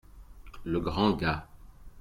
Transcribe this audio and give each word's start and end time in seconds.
Le 0.63 0.79
grand 0.79 1.11
gars. 1.11 1.45